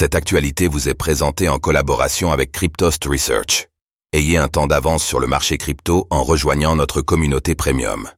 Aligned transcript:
Cette 0.00 0.14
actualité 0.14 0.68
vous 0.68 0.88
est 0.88 0.94
présentée 0.94 1.48
en 1.48 1.58
collaboration 1.58 2.30
avec 2.30 2.52
Cryptost 2.52 3.04
Research. 3.04 3.66
Ayez 4.12 4.36
un 4.36 4.46
temps 4.46 4.68
d'avance 4.68 5.04
sur 5.04 5.18
le 5.18 5.26
marché 5.26 5.58
crypto 5.58 6.06
en 6.10 6.22
rejoignant 6.22 6.76
notre 6.76 7.02
communauté 7.02 7.56
premium. 7.56 8.08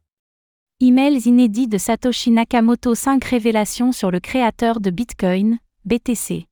Emails 0.79 1.21
inédits 1.25 1.67
de 1.67 1.79
Satoshi 1.79 2.29
Nakamoto 2.29 2.93
5 2.93 3.23
révélations 3.23 3.91
sur 3.93 4.11
le 4.11 4.19
créateur 4.19 4.79
de 4.79 4.91
Bitcoin, 4.91 5.57
BTC. 5.85 6.45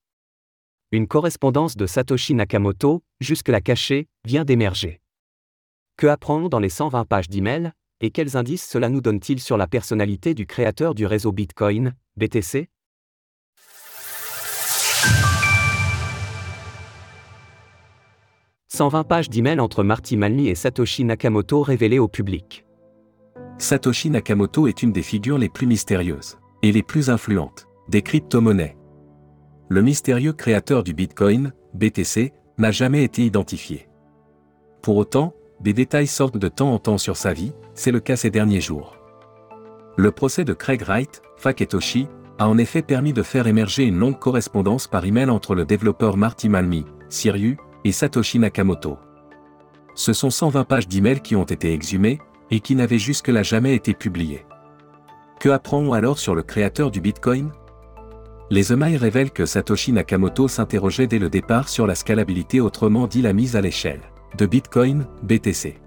Une 0.91 1.05
correspondance 1.05 1.77
de 1.77 1.85
Satoshi 1.85 2.33
Nakamoto, 2.33 3.03
jusque-là 3.19 3.61
cachée, 3.61 4.07
vient 4.25 4.45
d'émerger. 4.45 4.99
Que 5.95 6.07
apprendre 6.07 6.49
dans 6.49 6.59
les 6.59 6.69
120 6.69 7.05
pages 7.05 7.29
d'emails, 7.29 7.71
et 8.01 8.09
quels 8.09 8.35
indices 8.35 8.67
cela 8.67 8.89
nous 8.89 9.01
donne-t-il 9.01 9.39
sur 9.39 9.57
la 9.57 9.67
personnalité 9.67 10.33
du 10.33 10.47
créateur 10.47 10.95
du 10.95 11.05
réseau 11.05 11.31
Bitcoin, 11.31 11.93
BTC 12.17 12.67
120 18.79 19.03
pages 19.03 19.29
d'emails 19.29 19.59
entre 19.59 19.83
Marty 19.83 20.15
Manley 20.15 20.45
et 20.45 20.55
Satoshi 20.55 21.03
Nakamoto 21.03 21.63
révélées 21.63 21.99
au 21.99 22.07
public. 22.07 22.63
Satoshi 23.57 24.09
Nakamoto 24.09 24.67
est 24.67 24.81
une 24.81 24.93
des 24.93 25.01
figures 25.01 25.37
les 25.37 25.49
plus 25.49 25.67
mystérieuses 25.67 26.37
et 26.63 26.71
les 26.71 26.81
plus 26.81 27.09
influentes 27.09 27.67
des 27.89 28.01
crypto-monnaies. 28.01 28.77
Le 29.67 29.81
mystérieux 29.81 30.31
créateur 30.31 30.85
du 30.85 30.93
Bitcoin, 30.93 31.51
BTC, 31.73 32.31
n'a 32.57 32.71
jamais 32.71 33.03
été 33.03 33.25
identifié. 33.25 33.89
Pour 34.81 34.95
autant, 34.95 35.33
des 35.59 35.73
détails 35.73 36.07
sortent 36.07 36.37
de 36.37 36.47
temps 36.47 36.71
en 36.71 36.79
temps 36.79 36.97
sur 36.97 37.17
sa 37.17 37.33
vie, 37.33 37.51
c'est 37.73 37.91
le 37.91 37.99
cas 37.99 38.15
ces 38.15 38.29
derniers 38.29 38.61
jours. 38.61 38.95
Le 39.97 40.11
procès 40.11 40.45
de 40.45 40.53
Craig 40.53 40.83
Wright, 40.83 41.21
Faketoshi, 41.35 42.07
a 42.37 42.47
en 42.47 42.57
effet 42.57 42.81
permis 42.81 43.11
de 43.11 43.23
faire 43.23 43.47
émerger 43.47 43.83
une 43.83 43.99
longue 43.99 44.19
correspondance 44.19 44.87
par 44.87 45.03
email 45.03 45.29
entre 45.29 45.53
le 45.53 45.65
développeur 45.65 46.15
Marty 46.15 46.47
Malmi, 46.47 46.85
Sirius, 47.09 47.57
et 47.85 47.91
Satoshi 47.91 48.39
Nakamoto. 48.39 48.97
Ce 49.95 50.13
sont 50.13 50.29
120 50.29 50.63
pages 50.63 50.87
d'emails 50.87 51.21
qui 51.21 51.35
ont 51.35 51.43
été 51.43 51.73
exhumées, 51.73 52.19
et 52.51 52.59
qui 52.59 52.75
n'avaient 52.75 52.99
jusque-là 52.99 53.43
jamais 53.43 53.75
été 53.75 53.93
publiées. 53.93 54.45
Que 55.39 55.49
apprend-on 55.49 55.93
alors 55.93 56.19
sur 56.19 56.35
le 56.35 56.43
créateur 56.43 56.91
du 56.91 57.01
Bitcoin? 57.01 57.51
Les 58.49 58.73
emails 58.73 58.97
révèlent 58.97 59.31
que 59.31 59.45
Satoshi 59.45 59.91
Nakamoto 59.91 60.47
s'interrogeait 60.47 61.07
dès 61.07 61.19
le 61.19 61.29
départ 61.29 61.69
sur 61.69 61.85
la 61.85 61.95
scalabilité 61.95 62.59
autrement 62.59 63.07
dit 63.07 63.21
la 63.21 63.33
mise 63.33 63.55
à 63.55 63.61
l'échelle 63.61 64.01
de 64.37 64.45
Bitcoin, 64.45 65.05
BTC. 65.23 65.77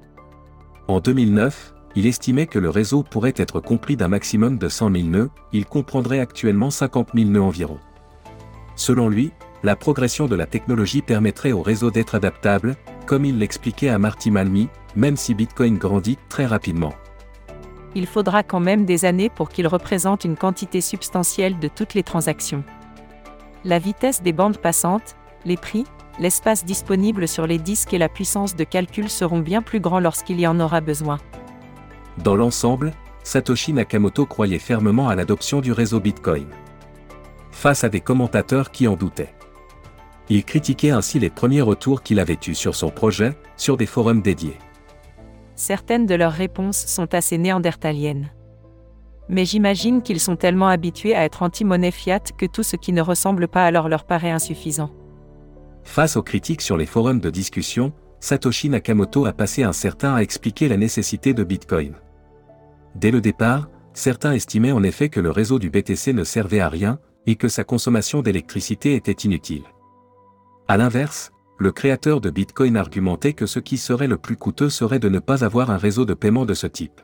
En 0.89 1.01
2009, 1.01 1.75
il 1.95 2.07
estimait 2.07 2.47
que 2.47 2.59
le 2.59 2.71
réseau 2.71 3.03
pourrait 3.03 3.35
être 3.37 3.61
compris 3.61 3.97
d'un 3.97 4.09
maximum 4.09 4.59
de 4.59 4.69
100 4.69 4.93
000 4.93 5.09
nœuds, 5.09 5.31
il 5.53 5.67
comprendrait 5.67 6.21
actuellement 6.21 6.71
50 6.71 7.11
000 7.15 7.29
nœuds 7.31 7.43
environ. 7.43 7.79
Selon 8.75 9.09
lui, 9.09 9.33
la 9.63 9.77
progression 9.77 10.27
de 10.27 10.35
la 10.35 10.47
technologie 10.47 11.03
permettrait 11.03 11.53
au 11.53 11.63
réseau 11.63 11.91
d'être 11.91 12.15
adaptable, 12.15 12.77
comme 13.07 13.25
il 13.25 13.39
l'expliquait 13.39 13.91
à 13.91 13.99
Marty 13.99 14.31
Malmi, 14.31 14.69
même 14.97 15.17
si 15.17 15.35
Bitcoin 15.35 15.79
grandit 15.79 16.19
très 16.29 16.47
rapidement. 16.47 16.95
Il 17.95 18.07
faudra 18.07 18.43
quand 18.43 18.61
même 18.61 18.85
des 18.85 19.05
années 19.05 19.29
pour 19.29 19.51
qu'il 19.51 19.67
représente 19.67 20.25
une 20.25 20.37
quantité 20.37 20.81
substantielle 20.81 21.59
de 21.59 21.69
toutes 21.69 21.95
les 21.95 22.03
transactions. 22.03 22.65
La 23.65 23.79
vitesse 23.79 24.23
des 24.23 24.33
bandes 24.33 24.59
passantes, 24.59 25.15
les 25.45 25.57
prix, 25.57 25.85
l'espace 26.19 26.65
disponible 26.65 27.29
sur 27.29 27.47
les 27.47 27.59
disques 27.59 27.95
et 27.95 27.99
la 27.99 28.09
puissance 28.09 28.57
de 28.57 28.65
calcul 28.65 29.09
seront 29.09 29.41
bien 29.41 29.63
plus 29.63 29.81
grands 29.81 30.01
lorsqu'il 30.01 30.41
y 30.41 30.47
en 30.47 30.59
aura 30.59 30.81
besoin. 30.81 31.19
Dans 32.19 32.35
l'ensemble, 32.35 32.93
Satoshi 33.23 33.73
Nakamoto 33.73 34.27
croyait 34.27 34.59
fermement 34.59 35.09
à 35.09 35.15
l'adoption 35.15 35.61
du 35.61 35.71
réseau 35.73 36.01
Bitcoin. 36.01 36.47
Face 37.53 37.85
à 37.85 37.89
des 37.89 38.01
commentateurs 38.01 38.71
qui 38.71 38.89
en 38.89 38.97
doutaient. 38.97 39.33
Il 40.35 40.47
critiquait 40.47 40.93
ainsi 40.93 41.19
les 41.19 41.29
premiers 41.29 41.61
retours 41.61 42.03
qu'il 42.03 42.19
avait 42.19 42.39
eus 42.47 42.55
sur 42.55 42.75
son 42.75 42.89
projet, 42.89 43.37
sur 43.59 43.77
des 43.77 43.85
forums 43.85 44.23
dédiés. 44.23 44.57
Certaines 45.57 46.07
de 46.07 46.15
leurs 46.15 46.33
réponses 46.33 46.87
sont 46.87 47.13
assez 47.13 47.37
néandertaliennes. 47.37 48.31
Mais 49.29 49.45
j'imagine 49.45 50.01
qu'ils 50.01 50.21
sont 50.21 50.37
tellement 50.37 50.69
habitués 50.69 51.15
à 51.15 51.25
être 51.25 51.43
anti-monnaie 51.43 51.91
fiat 51.91 52.23
que 52.39 52.47
tout 52.47 52.63
ce 52.63 52.77
qui 52.77 52.95
ne 52.95 53.03
ressemble 53.03 53.47
pas 53.47 53.67
alors 53.67 53.91
leur 53.91 54.05
paraît 54.05 54.31
insuffisant. 54.31 54.91
Face 55.85 56.17
aux 56.17 56.23
critiques 56.23 56.63
sur 56.63 56.79
les 56.79 56.87
forums 56.87 57.21
de 57.21 57.29
discussion, 57.29 57.93
Satoshi 58.19 58.71
Nakamoto 58.71 59.27
a 59.27 59.35
passé 59.35 59.65
un 59.65 59.75
certain 59.75 60.15
à 60.15 60.23
expliquer 60.23 60.67
la 60.67 60.79
nécessité 60.79 61.35
de 61.35 61.45
Bitcoin. 61.45 61.93
Dès 62.95 63.11
le 63.11 63.21
départ, 63.21 63.69
certains 63.93 64.33
estimaient 64.33 64.73
en 64.73 64.83
effet 64.83 65.11
que 65.11 65.21
le 65.21 65.31
réseau 65.31 65.59
du 65.59 65.69
BTC 65.69 66.15
ne 66.15 66.25
servait 66.25 66.61
à 66.61 66.71
rien, 66.71 67.01
et 67.27 67.37
que 67.37 67.49
sa 67.49 67.65
consommation 67.65 68.23
d'électricité 68.23 68.95
était 68.95 69.13
inutile. 69.13 69.65
A 70.69 70.77
l'inverse, 70.77 71.33
le 71.59 71.73
créateur 71.73 72.21
de 72.21 72.31
Bitcoin 72.31 72.77
argumentait 72.77 73.35
que 73.35 73.47
ce 73.47 73.59
qui 73.59 73.77
serait 73.77 74.09
le 74.09 74.17
plus 74.17 74.37
coûteux 74.37 74.71
serait 74.71 74.99
de 74.99 75.09
ne 75.09 75.19
pas 75.19 75.45
avoir 75.45 75.71
un 75.71 75.77
réseau 75.77 76.05
de 76.05 76.15
paiement 76.15 76.47
de 76.47 76.55
ce 76.55 76.67
type. 76.67 77.01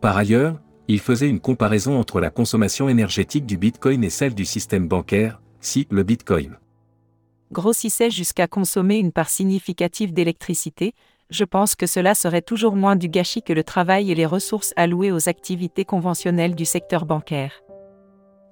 Par 0.00 0.16
ailleurs, 0.16 0.60
il 0.88 1.00
faisait 1.00 1.28
une 1.28 1.40
comparaison 1.40 1.98
entre 1.98 2.20
la 2.20 2.30
consommation 2.30 2.88
énergétique 2.88 3.46
du 3.46 3.56
Bitcoin 3.56 4.04
et 4.04 4.10
celle 4.10 4.34
du 4.34 4.44
système 4.44 4.88
bancaire, 4.88 5.40
si 5.60 5.86
le 5.90 6.02
Bitcoin 6.02 6.58
grossissait 7.54 8.10
jusqu'à 8.10 8.46
consommer 8.46 8.98
une 8.98 9.12
part 9.12 9.30
significative 9.30 10.12
d'électricité, 10.12 10.92
je 11.30 11.44
pense 11.44 11.74
que 11.74 11.86
cela 11.86 12.14
serait 12.14 12.42
toujours 12.42 12.76
moins 12.76 12.96
du 12.96 13.08
gâchis 13.08 13.42
que 13.42 13.54
le 13.54 13.64
travail 13.64 14.10
et 14.10 14.14
les 14.14 14.26
ressources 14.26 14.74
allouées 14.76 15.12
aux 15.12 15.30
activités 15.30 15.86
conventionnelles 15.86 16.54
du 16.54 16.66
secteur 16.66 17.06
bancaire. 17.06 17.62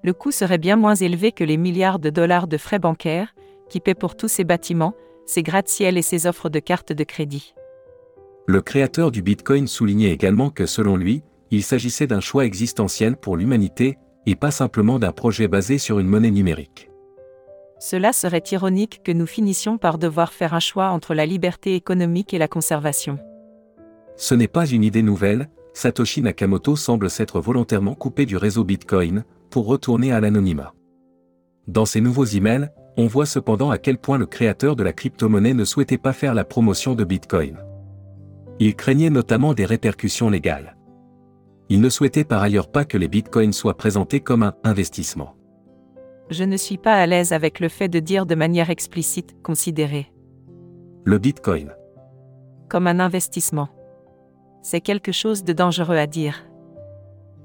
Le 0.02 0.14
coût 0.14 0.30
serait 0.30 0.58
bien 0.58 0.76
moins 0.76 0.94
élevé 0.94 1.32
que 1.32 1.44
les 1.44 1.58
milliards 1.58 1.98
de 1.98 2.08
dollars 2.08 2.48
de 2.48 2.56
frais 2.56 2.78
bancaires, 2.78 3.34
qui 3.80 3.94
pour 3.94 4.16
tous 4.16 4.28
ces 4.28 4.44
bâtiments, 4.44 4.94
ses 5.24 5.42
gratte-ciel 5.42 5.96
et 5.96 6.02
ses 6.02 6.26
offres 6.26 6.48
de 6.48 6.58
cartes 6.58 6.92
de 6.92 7.04
crédit. 7.04 7.54
Le 8.46 8.60
créateur 8.60 9.10
du 9.10 9.22
Bitcoin 9.22 9.66
soulignait 9.66 10.10
également 10.10 10.50
que 10.50 10.66
selon 10.66 10.96
lui, 10.96 11.22
il 11.50 11.62
s'agissait 11.62 12.06
d'un 12.06 12.20
choix 12.20 12.44
existentiel 12.44 13.16
pour 13.16 13.36
l'humanité, 13.36 13.98
et 14.26 14.36
pas 14.36 14.50
simplement 14.50 14.98
d'un 14.98 15.12
projet 15.12 15.48
basé 15.48 15.78
sur 15.78 15.98
une 15.98 16.06
monnaie 16.06 16.30
numérique. 16.30 16.90
Cela 17.80 18.12
serait 18.12 18.44
ironique 18.52 19.00
que 19.02 19.10
nous 19.10 19.26
finissions 19.26 19.78
par 19.78 19.98
devoir 19.98 20.32
faire 20.32 20.54
un 20.54 20.60
choix 20.60 20.90
entre 20.90 21.14
la 21.14 21.26
liberté 21.26 21.74
économique 21.74 22.32
et 22.32 22.38
la 22.38 22.46
conservation. 22.48 23.18
Ce 24.16 24.34
n'est 24.34 24.48
pas 24.48 24.66
une 24.66 24.84
idée 24.84 25.02
nouvelle, 25.02 25.48
Satoshi 25.74 26.22
Nakamoto 26.22 26.76
semble 26.76 27.10
s'être 27.10 27.40
volontairement 27.40 27.94
coupé 27.94 28.26
du 28.26 28.36
réseau 28.36 28.64
Bitcoin, 28.64 29.24
pour 29.50 29.66
retourner 29.66 30.12
à 30.12 30.20
l'anonymat. 30.20 30.74
Dans 31.68 31.84
ses 31.84 32.00
nouveaux 32.00 32.24
emails, 32.24 32.70
on 32.96 33.06
voit 33.06 33.26
cependant 33.26 33.70
à 33.70 33.78
quel 33.78 33.98
point 33.98 34.18
le 34.18 34.26
créateur 34.26 34.76
de 34.76 34.82
la 34.82 34.92
crypto-monnaie 34.92 35.54
ne 35.54 35.64
souhaitait 35.64 35.98
pas 35.98 36.12
faire 36.12 36.34
la 36.34 36.44
promotion 36.44 36.94
de 36.94 37.04
Bitcoin. 37.04 37.58
Il 38.58 38.76
craignait 38.76 39.10
notamment 39.10 39.54
des 39.54 39.64
répercussions 39.64 40.30
légales. 40.30 40.76
Il 41.68 41.80
ne 41.80 41.88
souhaitait 41.88 42.24
par 42.24 42.42
ailleurs 42.42 42.70
pas 42.70 42.84
que 42.84 42.98
les 42.98 43.08
bitcoins 43.08 43.52
soient 43.52 43.76
présentés 43.76 44.20
comme 44.20 44.42
un 44.42 44.54
investissement. 44.62 45.36
Je 46.28 46.44
ne 46.44 46.56
suis 46.56 46.76
pas 46.76 46.94
à 46.94 47.06
l'aise 47.06 47.32
avec 47.32 47.60
le 47.60 47.68
fait 47.68 47.88
de 47.88 47.98
dire 47.98 48.26
de 48.26 48.34
manière 48.34 48.70
explicite 48.70 49.42
considérer 49.42 50.12
le 51.04 51.18
bitcoin 51.18 51.74
comme 52.68 52.86
un 52.86 53.00
investissement. 53.00 53.68
C'est 54.62 54.80
quelque 54.80 55.12
chose 55.12 55.44
de 55.44 55.52
dangereux 55.52 55.96
à 55.96 56.06
dire. 56.06 56.44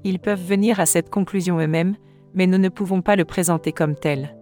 Ils 0.04 0.20
peuvent 0.20 0.42
venir 0.42 0.78
à 0.78 0.86
cette 0.86 1.10
conclusion 1.10 1.58
eux-mêmes, 1.58 1.96
mais 2.34 2.46
nous 2.46 2.58
ne 2.58 2.68
pouvons 2.68 3.02
pas 3.02 3.16
le 3.16 3.24
présenter 3.24 3.72
comme 3.72 3.96
tel. 3.96 4.37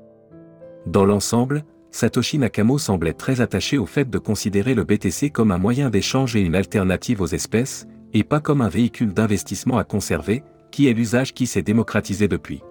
Dans 0.87 1.05
l'ensemble, 1.05 1.65
Satoshi 1.91 2.39
Nakamoto 2.39 2.79
semblait 2.79 3.13
très 3.13 3.41
attaché 3.41 3.77
au 3.77 3.87
fait 3.87 4.09
de 4.09 4.19
considérer 4.19 4.75
le 4.75 4.85
BTC 4.85 5.31
comme 5.31 5.51
un 5.51 5.59
moyen 5.59 5.91
d'échange 5.91 6.37
et 6.37 6.41
une 6.41 6.55
alternative 6.55 7.21
aux 7.21 7.27
espèces, 7.27 7.87
et 8.13 8.23
pas 8.23 8.39
comme 8.39 8.61
un 8.61 8.69
véhicule 8.69 9.13
d'investissement 9.13 9.79
à 9.79 9.85
conserver, 9.85 10.45
qui 10.71 10.89
est 10.89 10.93
l'usage 10.93 11.35
qui 11.35 11.47
s'est 11.47 11.63
démocratisé 11.63 12.29
depuis. 12.29 12.63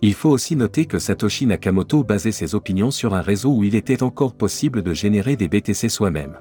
Il 0.00 0.14
faut 0.14 0.30
aussi 0.30 0.56
noter 0.56 0.86
que 0.86 0.98
Satoshi 0.98 1.44
Nakamoto 1.44 2.04
basait 2.04 2.32
ses 2.32 2.54
opinions 2.54 2.92
sur 2.92 3.14
un 3.14 3.20
réseau 3.20 3.52
où 3.52 3.64
il 3.64 3.74
était 3.74 4.02
encore 4.02 4.34
possible 4.34 4.82
de 4.82 4.94
générer 4.94 5.36
des 5.36 5.48
BTC 5.48 5.88
soi-même. 5.88 6.38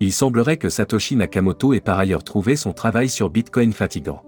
Il 0.00 0.12
semblerait 0.12 0.56
que 0.58 0.68
Satoshi 0.68 1.16
Nakamoto 1.16 1.72
ait 1.72 1.80
par 1.80 1.98
ailleurs 1.98 2.24
trouvé 2.24 2.56
son 2.56 2.72
travail 2.72 3.08
sur 3.08 3.30
Bitcoin 3.30 3.72
fatigant. 3.72 4.22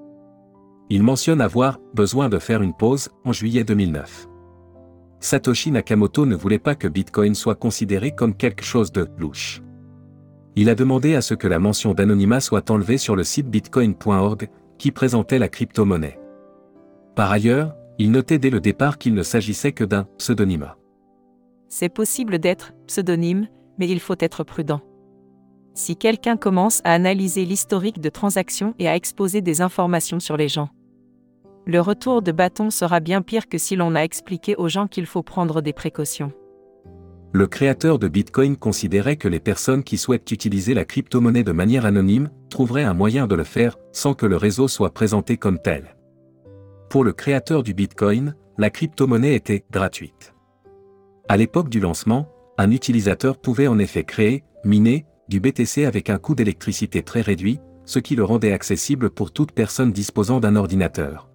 Il 0.88 1.02
mentionne 1.02 1.40
avoir 1.40 1.80
besoin 1.94 2.28
de 2.28 2.38
faire 2.38 2.62
une 2.62 2.74
pause 2.74 3.10
en 3.24 3.32
juillet 3.32 3.64
2009. 3.64 4.29
Satoshi 5.20 5.70
Nakamoto 5.70 6.24
ne 6.24 6.34
voulait 6.34 6.58
pas 6.58 6.74
que 6.74 6.88
Bitcoin 6.88 7.34
soit 7.34 7.54
considéré 7.54 8.12
comme 8.12 8.34
quelque 8.34 8.64
chose 8.64 8.90
de 8.90 9.06
louche. 9.18 9.62
Il 10.56 10.68
a 10.68 10.74
demandé 10.74 11.14
à 11.14 11.22
ce 11.22 11.34
que 11.34 11.46
la 11.46 11.58
mention 11.58 11.94
d'anonymat 11.94 12.40
soit 12.40 12.70
enlevée 12.70 12.98
sur 12.98 13.14
le 13.14 13.22
site 13.22 13.48
bitcoin.org, 13.48 14.48
qui 14.78 14.90
présentait 14.90 15.38
la 15.38 15.48
crypto-monnaie. 15.48 16.18
Par 17.14 17.30
ailleurs, 17.30 17.74
il 17.98 18.10
notait 18.10 18.38
dès 18.38 18.50
le 18.50 18.60
départ 18.60 18.96
qu'il 18.96 19.14
ne 19.14 19.22
s'agissait 19.22 19.72
que 19.72 19.84
d'un 19.84 20.04
pseudonyme. 20.16 20.72
C'est 21.68 21.90
possible 21.90 22.38
d'être 22.38 22.72
pseudonyme, 22.86 23.46
mais 23.78 23.88
il 23.88 24.00
faut 24.00 24.16
être 24.18 24.42
prudent. 24.42 24.80
Si 25.74 25.96
quelqu'un 25.96 26.36
commence 26.36 26.80
à 26.84 26.92
analyser 26.92 27.44
l'historique 27.44 28.00
de 28.00 28.08
transactions 28.08 28.74
et 28.78 28.88
à 28.88 28.96
exposer 28.96 29.40
des 29.42 29.60
informations 29.60 30.18
sur 30.18 30.36
les 30.36 30.48
gens, 30.48 30.70
Le 31.66 31.80
retour 31.80 32.22
de 32.22 32.32
bâton 32.32 32.70
sera 32.70 33.00
bien 33.00 33.22
pire 33.22 33.48
que 33.48 33.58
si 33.58 33.76
l'on 33.76 33.94
a 33.94 34.00
expliqué 34.00 34.56
aux 34.56 34.68
gens 34.68 34.86
qu'il 34.86 35.06
faut 35.06 35.22
prendre 35.22 35.60
des 35.60 35.72
précautions. 35.72 36.32
Le 37.32 37.46
créateur 37.46 38.00
de 38.00 38.08
Bitcoin 38.08 38.56
considérait 38.56 39.16
que 39.16 39.28
les 39.28 39.38
personnes 39.38 39.84
qui 39.84 39.98
souhaitent 39.98 40.32
utiliser 40.32 40.74
la 40.74 40.84
crypto-monnaie 40.84 41.44
de 41.44 41.52
manière 41.52 41.86
anonyme 41.86 42.30
trouveraient 42.48 42.82
un 42.82 42.94
moyen 42.94 43.28
de 43.28 43.36
le 43.36 43.44
faire 43.44 43.76
sans 43.92 44.14
que 44.14 44.26
le 44.26 44.36
réseau 44.36 44.66
soit 44.66 44.92
présenté 44.92 45.36
comme 45.36 45.60
tel. 45.60 45.94
Pour 46.88 47.04
le 47.04 47.12
créateur 47.12 47.62
du 47.62 47.72
Bitcoin, 47.72 48.34
la 48.58 48.68
crypto-monnaie 48.68 49.34
était 49.34 49.64
gratuite. 49.70 50.34
À 51.28 51.36
l'époque 51.36 51.68
du 51.68 51.78
lancement, 51.78 52.28
un 52.58 52.72
utilisateur 52.72 53.38
pouvait 53.38 53.68
en 53.68 53.78
effet 53.78 54.02
créer, 54.02 54.42
miner, 54.64 55.06
du 55.28 55.38
BTC 55.38 55.84
avec 55.84 56.10
un 56.10 56.18
coût 56.18 56.34
d'électricité 56.34 57.02
très 57.04 57.20
réduit, 57.20 57.60
ce 57.84 58.00
qui 58.00 58.16
le 58.16 58.24
rendait 58.24 58.52
accessible 58.52 59.08
pour 59.08 59.32
toute 59.32 59.52
personne 59.52 59.92
disposant 59.92 60.40
d'un 60.40 60.56
ordinateur. 60.56 61.29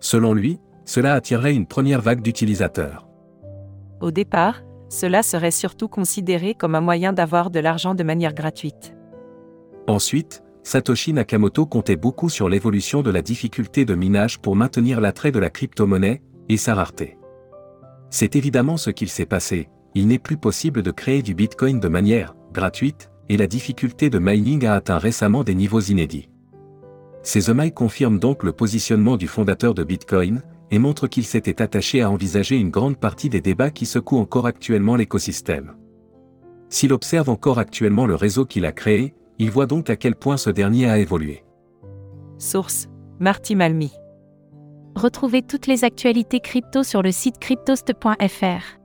Selon 0.00 0.34
lui, 0.34 0.60
cela 0.84 1.14
attirerait 1.14 1.54
une 1.54 1.66
première 1.66 2.00
vague 2.00 2.22
d'utilisateurs. 2.22 3.08
Au 4.00 4.10
départ, 4.10 4.62
cela 4.88 5.22
serait 5.22 5.50
surtout 5.50 5.88
considéré 5.88 6.54
comme 6.54 6.74
un 6.74 6.80
moyen 6.80 7.12
d'avoir 7.12 7.50
de 7.50 7.60
l'argent 7.60 7.94
de 7.94 8.02
manière 8.02 8.34
gratuite. 8.34 8.94
Ensuite, 9.86 10.42
Satoshi 10.62 11.12
Nakamoto 11.12 11.66
comptait 11.66 11.96
beaucoup 11.96 12.28
sur 12.28 12.48
l'évolution 12.48 13.02
de 13.02 13.10
la 13.10 13.22
difficulté 13.22 13.84
de 13.84 13.94
minage 13.94 14.38
pour 14.38 14.56
maintenir 14.56 15.00
l'attrait 15.00 15.32
de 15.32 15.38
la 15.38 15.50
crypto-monnaie 15.50 16.22
et 16.48 16.56
sa 16.56 16.74
rareté. 16.74 17.18
C'est 18.10 18.36
évidemment 18.36 18.76
ce 18.76 18.90
qu'il 18.90 19.08
s'est 19.08 19.26
passé, 19.26 19.68
il 19.94 20.06
n'est 20.06 20.18
plus 20.18 20.36
possible 20.36 20.82
de 20.82 20.90
créer 20.90 21.22
du 21.22 21.34
Bitcoin 21.34 21.80
de 21.80 21.88
manière 21.88 22.34
gratuite, 22.52 23.10
et 23.28 23.36
la 23.36 23.46
difficulté 23.46 24.08
de 24.10 24.18
mining 24.18 24.64
a 24.64 24.74
atteint 24.74 24.98
récemment 24.98 25.44
des 25.44 25.54
niveaux 25.54 25.80
inédits. 25.80 26.30
Ces 27.28 27.50
emails 27.50 27.74
confirment 27.74 28.18
donc 28.18 28.42
le 28.42 28.52
positionnement 28.52 29.18
du 29.18 29.28
fondateur 29.28 29.74
de 29.74 29.84
Bitcoin, 29.84 30.40
et 30.70 30.78
montrent 30.78 31.08
qu'il 31.08 31.26
s'était 31.26 31.60
attaché 31.60 32.00
à 32.00 32.10
envisager 32.10 32.56
une 32.56 32.70
grande 32.70 32.96
partie 32.96 33.28
des 33.28 33.42
débats 33.42 33.68
qui 33.68 33.84
secouent 33.84 34.16
encore 34.16 34.46
actuellement 34.46 34.96
l'écosystème. 34.96 35.74
S'il 36.70 36.90
observe 36.90 37.28
encore 37.28 37.58
actuellement 37.58 38.06
le 38.06 38.14
réseau 38.14 38.46
qu'il 38.46 38.64
a 38.64 38.72
créé, 38.72 39.14
il 39.38 39.50
voit 39.50 39.66
donc 39.66 39.90
à 39.90 39.96
quel 39.96 40.14
point 40.14 40.38
ce 40.38 40.48
dernier 40.48 40.88
a 40.88 40.98
évolué. 40.98 41.44
Source 42.38 42.88
Marty 43.20 43.56
Malmy. 43.56 43.92
Retrouvez 44.94 45.42
toutes 45.42 45.66
les 45.66 45.84
actualités 45.84 46.40
crypto 46.40 46.82
sur 46.82 47.02
le 47.02 47.12
site 47.12 47.38
cryptost.fr. 47.40 48.78